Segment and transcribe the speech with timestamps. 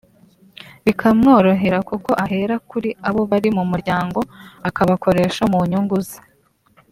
[0.85, 4.19] bikamworohera kuko ahera kuri abo bari mu muryango
[4.69, 6.19] akabakoresha mu nyungu ze